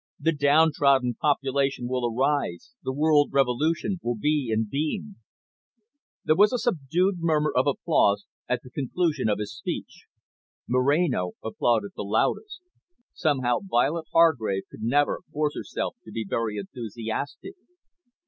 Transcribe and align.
The 0.19 0.31
downtrodden 0.31 1.13
population 1.13 1.87
will 1.87 2.07
arise, 2.11 2.73
the 2.81 2.91
world 2.91 3.29
revolution 3.31 3.99
will 4.01 4.15
be 4.15 4.49
in 4.51 4.67
being." 4.67 5.17
There 6.25 6.35
was 6.35 6.51
a 6.51 6.57
subdued 6.57 7.17
murmur 7.19 7.53
of 7.55 7.67
applause 7.67 8.25
at 8.49 8.63
the 8.63 8.71
conclusion 8.71 9.29
of 9.29 9.37
his 9.37 9.55
speech. 9.55 10.07
Moreno 10.67 11.33
applauded 11.43 11.91
the 11.95 12.01
loudest; 12.03 12.61
somehow 13.13 13.59
Violet 13.61 14.05
Hargrave 14.11 14.63
could 14.71 14.81
never 14.81 15.19
force 15.31 15.53
herself 15.53 15.95
to 16.05 16.11
be 16.11 16.25
very 16.27 16.57
enthusiastic. 16.57 17.53